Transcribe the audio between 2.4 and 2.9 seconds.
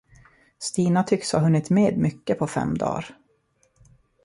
fem